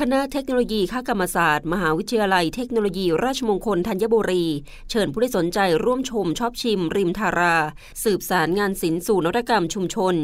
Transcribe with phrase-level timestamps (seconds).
[0.00, 4.44] คณะเทคโนโลยีข้ากรรมศาสตร์ มหาวิทยาลัยเทคโนโลยี ราชมงคลธัญบุรี
[4.90, 7.56] เชิญผู้ที่สนใจร่วมชมชอบชิม ริมทารา
[8.04, 10.14] สืบสารงานศิลป์สู่นวัตกรรมชุมชน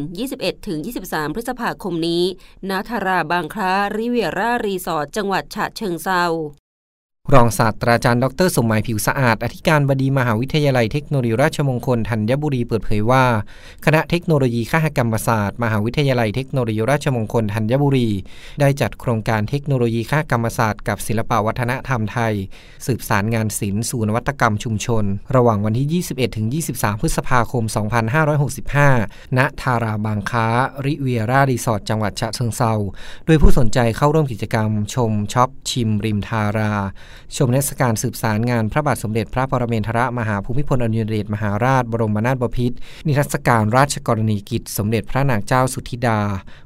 [0.63, 2.23] 21-23 พฤษภาคมนี้
[2.71, 6.25] ณทาราบางคล้าริเวียร่ารีสอร์ทจังหวัดฉะเชิงเซา
[7.35, 13.25] รองศาสตราจารย์ดรสมหมายผิวสะอาด อธิการบดีมหาวิทยาลัยเทคโนโลยีราชมงคลธัญบุรีเปิดเผยว่า
[13.85, 18.09] คณะเทคโนโลยีข้ากรรมศาสตร์ มหาวิทยาลัยเทคโนโลยีราชมงคลธัญบุรี
[18.61, 22.35] ได้จัดโครงการเทคโนโลยีข้ากรรมศาสตร์กับศิลปวัฒนธรรมไทย
[22.87, 25.05] สืบสานงานศิลป์สู่นวัตกรรมชุมชน
[25.37, 26.03] ระหว่างวันที่
[26.61, 27.65] 21-23 พฤษภาคม
[28.91, 30.47] 2565 ณ ธาราบางคล้า
[30.85, 32.75] ริเวียร่ารีสอร์ทจังหวัดฉะเชิงเทรา
[33.27, 36.73] โดยผู้สนใจเข้าร่วมกิจกรรม ชมช็อปชิมริมธารา
[37.37, 46.21] ชมเทศกาลสืบสานงานพระบาทสมเด็จพระปรเมนทรมหาภูมิพลอดุลยเดชมหาราชบรมนาถบพิตรนิทรรศการราชกรณียกิจ สมเด็จพระนางเจ้าสุธิดา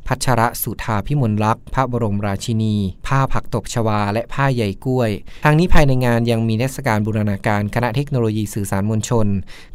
[0.07, 2.75] พัชรสุธาพิมลลักษณ์พระบรมราชินี
[3.07, 5.11] ผ้าผักตบชวา และผ้าใหญ่กล้วย
[5.45, 9.27] ทางนี้ภายในงานยังมีนิทรรศการบูรณาการคณะเทคโนโลยีสื่อสารมวลชน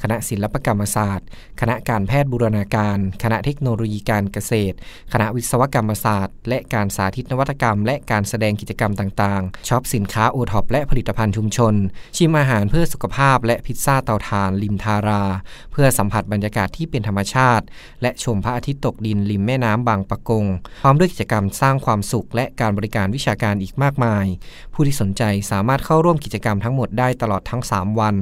[0.01, 1.27] คณะศิลปกรรมศาสตร์
[1.61, 4.75] คณะการแพทย์บูรณาการ คณะเทคโนโลยีการเกษตร
[5.13, 11.73] คณะวิศวกรรมศาสตร์ และการสาธิตนวัตกรรม และการแสดงกิจกรรมต่างๆช็อปสินค้าโอทอปและผลิตภัณฑ์ชุมชน
[12.17, 15.23] ชิมอาหารเพื่อสุขภาพและพิซซ่าเตาถ่านริมทารา
[15.71, 17.65] เพื่อสัมผัสบรรยากาศที่เป็นธรรมชาติ
[18.01, 20.45] และชมพระอาทิตย์ตกดินริมแม่น้ำบางปะกง
[20.83, 24.25] พร้อมด้วยกิจกรรมสร้างความสุข และการบริการวิชาการอีกมากมาย
[24.73, 28.15] ผู้ที่สนใจสามารถเข้าร่วมกิจกรรมทั้งหมดได้ตลอดทั้ง 3 วัน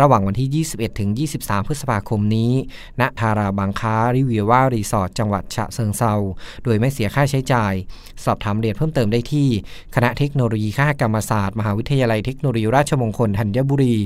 [0.00, 1.10] ระหว่างวันที่ 21 ถึง
[1.40, 2.52] 23 พฤษภาคมนี้
[3.00, 6.14] ณ ทาราบางค้าริวิวว่ารีสอร์ทจังหวัดฉะเชิงเซา
[6.64, 7.74] โดยไม่เสียค่าใช้จ่าย
[8.24, 9.48] สอบถามเรียนเพิ่มเติมได้ที่
[9.94, 13.96] คณะเทคโนโลยีข้ากรรมศาสตร์มหาวิทยาลัยเทคโนโลยีราชมงคลธัญบุรี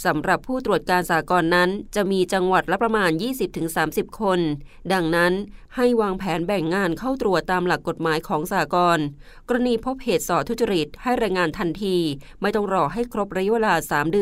[0.04, 3.10] สำหรับผู้ตรวจการสหกรณ์นั้น จะมีจังหวัดละประมาณ
[3.64, 4.40] 20-30 คน
[4.92, 5.32] ดังนั้น
[5.76, 8.98] ให้วางแผนแบ่งงานเข้าตรวจตามหลักกฎหมายของสหกรณ์
[9.48, 11.96] กรณีพบเหตุสอทุจริตให้รายงานทันที
[12.40, 14.18] ไม่ต้องรอให้ครบระยะเวลา 3 เด